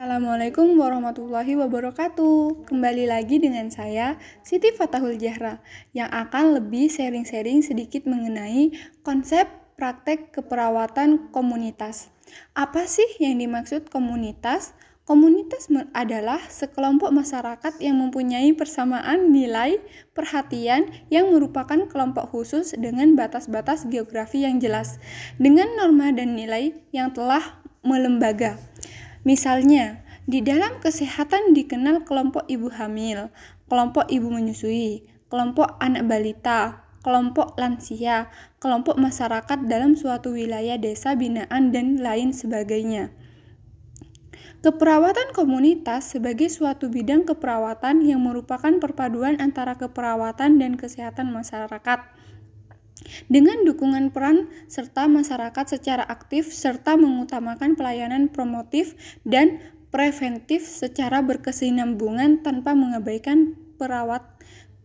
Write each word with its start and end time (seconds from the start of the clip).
Assalamualaikum 0.00 0.80
warahmatullahi 0.80 1.60
wabarakatuh. 1.60 2.64
Kembali 2.72 3.04
lagi 3.04 3.36
dengan 3.36 3.68
saya, 3.68 4.16
Siti 4.40 4.72
Fatahul 4.72 5.20
Jahra, 5.20 5.60
yang 5.92 6.08
akan 6.08 6.56
lebih 6.56 6.88
sharing-sharing 6.88 7.60
sedikit 7.60 8.08
mengenai 8.08 8.72
konsep 9.04 9.44
praktek 9.76 10.32
keperawatan 10.32 11.28
komunitas. 11.36 12.08
Apa 12.56 12.88
sih 12.88 13.04
yang 13.20 13.44
dimaksud 13.44 13.92
komunitas? 13.92 14.72
Komunitas 15.04 15.68
adalah 15.92 16.40
sekelompok 16.48 17.12
masyarakat 17.12 17.76
yang 17.84 18.00
mempunyai 18.00 18.56
persamaan 18.56 19.28
nilai, 19.28 19.84
perhatian 20.16 20.88
yang 21.12 21.28
merupakan 21.28 21.76
kelompok 21.92 22.24
khusus 22.32 22.72
dengan 22.72 23.20
batas-batas 23.20 23.84
geografi 23.84 24.48
yang 24.48 24.64
jelas, 24.64 24.96
dengan 25.36 25.68
norma 25.76 26.08
dan 26.08 26.40
nilai 26.40 26.72
yang 26.88 27.12
telah 27.12 27.60
melembaga. 27.84 28.56
Misalnya, 29.20 30.00
di 30.24 30.40
dalam 30.40 30.80
kesehatan 30.80 31.52
dikenal 31.52 32.08
kelompok 32.08 32.48
ibu 32.48 32.72
hamil, 32.72 33.28
kelompok 33.68 34.08
ibu 34.08 34.32
menyusui, 34.32 35.04
kelompok 35.28 35.76
anak 35.76 36.08
balita, 36.08 36.88
kelompok 37.04 37.56
lansia, 37.56 38.28
kelompok 38.60 38.96
masyarakat 38.96 39.68
dalam 39.68 39.96
suatu 39.96 40.36
wilayah 40.36 40.76
desa 40.76 41.16
binaan 41.16 41.72
dan 41.72 42.00
lain 42.00 42.32
sebagainya. 42.32 43.12
Keperawatan 44.60 45.32
komunitas 45.32 46.12
sebagai 46.12 46.52
suatu 46.52 46.92
bidang 46.92 47.24
keperawatan 47.24 48.04
yang 48.04 48.20
merupakan 48.20 48.76
perpaduan 48.76 49.40
antara 49.40 49.80
keperawatan 49.80 50.60
dan 50.60 50.76
kesehatan 50.76 51.32
masyarakat 51.32 52.04
dengan 53.32 53.64
dukungan 53.66 54.12
peran 54.12 54.50
serta 54.66 55.06
masyarakat 55.08 55.78
secara 55.78 56.04
aktif 56.06 56.50
serta 56.52 56.94
mengutamakan 56.96 57.74
pelayanan 57.74 58.28
promotif 58.28 58.94
dan 59.26 59.58
preventif 59.90 60.62
secara 60.64 61.20
berkesinambungan 61.20 62.46
tanpa 62.46 62.78
mengabaikan 62.78 63.58
perawat 63.80 64.22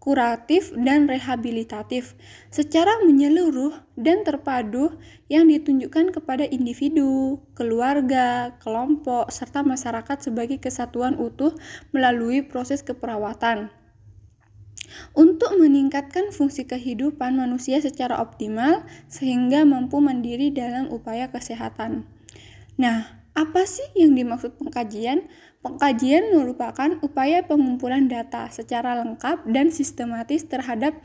kuratif 0.00 0.72
dan 0.80 1.04
rehabilitatif 1.04 2.16
secara 2.48 3.04
menyeluruh 3.04 3.84
dan 4.00 4.24
terpadu 4.24 4.96
yang 5.28 5.46
ditunjukkan 5.46 6.16
kepada 6.16 6.48
individu, 6.48 7.38
keluarga, 7.52 8.56
kelompok, 8.64 9.28
serta 9.28 9.60
masyarakat 9.60 10.24
sebagai 10.24 10.56
kesatuan 10.56 11.20
utuh 11.20 11.52
melalui 11.92 12.40
proses 12.40 12.80
keperawatan 12.80 13.68
untuk 15.16 15.56
meningkatkan 15.58 16.32
fungsi 16.32 16.64
kehidupan 16.64 17.36
manusia 17.36 17.78
secara 17.78 18.18
optimal 18.18 18.84
sehingga 19.06 19.66
mampu 19.68 19.98
mandiri 19.98 20.50
dalam 20.50 20.88
upaya 20.88 21.28
kesehatan. 21.28 22.06
Nah, 22.80 23.20
apa 23.36 23.62
sih 23.64 23.86
yang 23.94 24.16
dimaksud 24.16 24.58
pengkajian? 24.58 25.30
Pengkajian 25.60 26.32
merupakan 26.32 26.96
upaya 27.04 27.44
pengumpulan 27.44 28.08
data 28.08 28.48
secara 28.48 28.96
lengkap 29.04 29.44
dan 29.48 29.68
sistematis 29.68 30.48
terhadap 30.48 30.96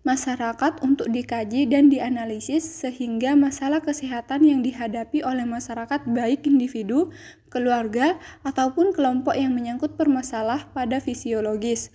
masyarakat 0.00 0.80
untuk 0.80 1.12
dikaji 1.12 1.68
dan 1.68 1.92
dianalisis 1.92 2.64
sehingga 2.64 3.36
masalah 3.36 3.84
kesehatan 3.84 4.48
yang 4.48 4.60
dihadapi 4.64 5.20
oleh 5.20 5.44
masyarakat 5.44 6.08
baik 6.08 6.48
individu, 6.48 7.12
keluarga, 7.52 8.16
ataupun 8.40 8.96
kelompok 8.96 9.36
yang 9.36 9.52
menyangkut 9.52 10.00
permasalah 10.00 10.72
pada 10.72 11.04
fisiologis, 11.04 11.92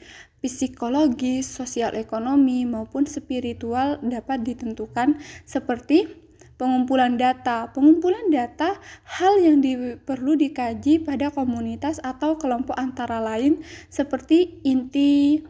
psikologis, 0.48 1.50
sosial 1.50 1.94
ekonomi, 1.98 2.64
maupun 2.64 3.06
spiritual 3.06 4.00
dapat 4.02 4.46
ditentukan 4.46 5.20
seperti 5.44 6.26
pengumpulan 6.56 7.20
data. 7.20 7.72
Pengumpulan 7.72 8.32
data 8.32 8.80
hal 9.20 9.40
yang 9.40 9.60
di, 9.60 10.00
perlu 10.00 10.40
dikaji 10.40 11.04
pada 11.04 11.32
komunitas 11.32 12.00
atau 12.00 12.40
kelompok 12.40 12.76
antara 12.76 13.20
lain 13.20 13.60
seperti 13.92 14.64
inti 14.64 15.44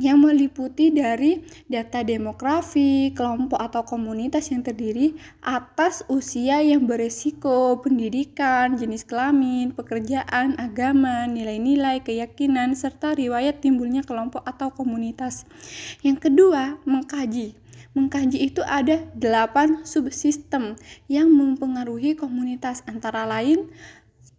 yang 0.00 0.24
meliputi 0.24 0.88
dari 0.88 1.44
data 1.68 2.00
demografi, 2.00 3.12
kelompok 3.12 3.60
atau 3.60 3.84
komunitas 3.84 4.48
yang 4.48 4.64
terdiri 4.64 5.12
atas 5.44 6.00
usia 6.08 6.64
yang 6.64 6.88
beresiko, 6.88 7.76
pendidikan, 7.84 8.80
jenis 8.80 9.04
kelamin, 9.04 9.76
pekerjaan, 9.76 10.56
agama, 10.56 11.28
nilai-nilai, 11.28 12.00
keyakinan, 12.00 12.72
serta 12.72 13.12
riwayat 13.12 13.60
timbulnya 13.60 14.00
kelompok 14.00 14.40
atau 14.48 14.72
komunitas. 14.72 15.44
Yang 16.00 16.30
kedua, 16.30 16.80
mengkaji. 16.88 17.60
Mengkaji 17.92 18.48
itu 18.48 18.64
ada 18.64 19.04
delapan 19.12 19.84
subsistem 19.84 20.80
yang 21.12 21.28
mempengaruhi 21.28 22.16
komunitas 22.16 22.80
antara 22.88 23.28
lain 23.28 23.68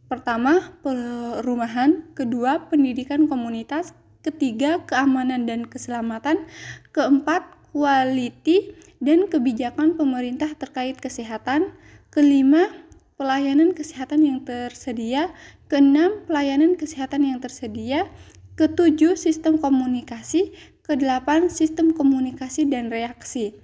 pertama 0.09 0.73
perumahan, 0.85 2.05
kedua 2.13 2.69
pendidikan 2.69 3.25
komunitas, 3.25 3.97
ketiga 4.23 4.81
keamanan 4.87 5.45
dan 5.45 5.67
keselamatan, 5.67 6.47
keempat 6.95 7.43
quality 7.75 8.71
dan 9.03 9.27
kebijakan 9.27 9.99
pemerintah 9.99 10.55
terkait 10.55 10.97
kesehatan, 10.97 11.75
kelima 12.07 12.71
pelayanan 13.19 13.75
kesehatan 13.75 14.23
yang 14.23 14.39
tersedia, 14.47 15.35
keenam 15.67 16.23
pelayanan 16.25 16.79
kesehatan 16.79 17.27
yang 17.27 17.43
tersedia, 17.43 18.07
ketujuh 18.55 19.19
sistem 19.19 19.59
komunikasi, 19.59 20.55
kedelapan 20.87 21.51
sistem 21.51 21.91
komunikasi 21.91 22.69
dan 22.69 22.87
reaksi. 22.87 23.57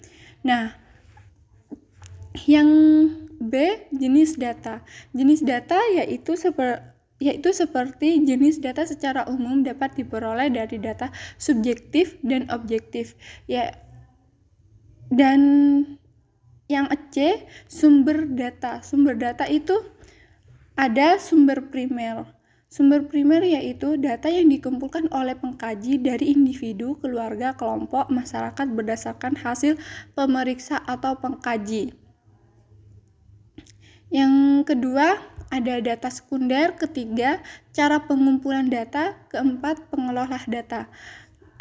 Nah, 0.43 0.75
yang 2.45 2.69
B 3.39 3.87
jenis 3.95 4.35
data. 4.35 4.83
Jenis 5.15 5.39
data 5.39 5.79
yaitu 5.95 6.35
seperti 6.35 6.98
yaitu 7.19 7.51
seperti 7.51 8.23
jenis 8.23 8.63
data 8.63 8.87
secara 8.87 9.27
umum 9.27 9.61
dapat 9.61 9.93
diperoleh 9.99 10.47
dari 10.49 10.79
data 10.79 11.11
subjektif 11.35 12.15
dan 12.23 12.47
objektif. 12.47 13.19
Ya 13.45 13.75
dan 15.11 15.39
yang 16.69 16.87
C 17.11 17.43
sumber 17.67 18.29
data. 18.29 18.79
Sumber 18.85 19.19
data 19.19 19.43
itu 19.49 19.75
ada 20.79 21.19
sumber 21.19 21.67
primer. 21.67 22.29
Sumber 22.69 23.09
primer 23.09 23.41
yaitu 23.41 23.97
data 23.97 24.29
yang 24.29 24.45
dikumpulkan 24.45 25.09
oleh 25.09 25.33
pengkaji 25.33 25.97
dari 25.97 26.29
individu, 26.29 27.01
keluarga, 27.01 27.57
kelompok, 27.57 28.13
masyarakat 28.13 28.67
berdasarkan 28.77 29.33
hasil 29.41 29.75
pemeriksa 30.13 30.77
atau 30.85 31.17
pengkaji. 31.17 31.97
Yang 34.13 34.33
kedua, 34.69 35.17
ada 35.49 35.81
data 35.81 36.09
sekunder, 36.13 36.77
ketiga 36.77 37.41
cara 37.73 38.05
pengumpulan 38.05 38.69
data, 38.69 39.17
keempat 39.33 39.89
pengelola 39.89 40.37
data. 40.45 40.85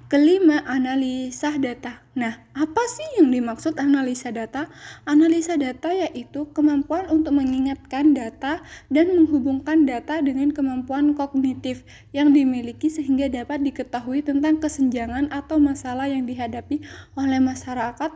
Kelima, 0.08 0.64
analisa 0.64 1.60
data. 1.60 2.00
Nah, 2.16 2.40
apa 2.56 2.80
sih 2.88 3.20
yang 3.20 3.28
dimaksud 3.28 3.76
analisa 3.76 4.32
data? 4.32 4.72
Analisa 5.04 5.60
data 5.60 5.92
yaitu 5.92 6.48
kemampuan 6.56 7.12
untuk 7.12 7.36
mengingatkan 7.36 8.16
data 8.16 8.64
dan 8.88 9.12
menghubungkan 9.12 9.84
data 9.84 10.24
dengan 10.24 10.48
kemampuan 10.56 11.12
kognitif 11.12 11.84
yang 12.16 12.32
dimiliki 12.32 12.88
sehingga 12.88 13.28
dapat 13.28 13.60
diketahui 13.60 14.24
tentang 14.24 14.56
kesenjangan 14.56 15.28
atau 15.28 15.60
masalah 15.60 16.08
yang 16.08 16.24
dihadapi 16.24 16.80
oleh 17.12 17.44
masyarakat 17.44 18.12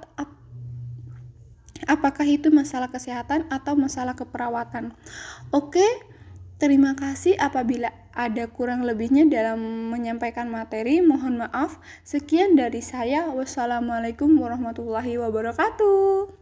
apakah 1.87 2.27
itu 2.27 2.49
masalah 2.53 2.91
kesehatan 2.91 3.47
atau 3.49 3.79
masalah 3.79 4.13
keperawatan. 4.19 4.95
Oke, 5.55 5.85
terima 6.59 6.99
kasih 6.99 7.39
apabila 7.39 7.91
ada 8.13 8.45
kurang 8.53 8.85
lebihnya 8.85 9.25
dalam 9.29 9.89
menyampaikan 9.89 10.53
materi. 10.53 11.01
Mohon 11.01 11.49
maaf. 11.49 11.81
Sekian 12.05 12.55
dari 12.55 12.85
saya. 12.85 13.33
Wassalamualaikum 13.33 14.37
warahmatullahi 14.37 15.17
wabarakatuh. 15.17 16.42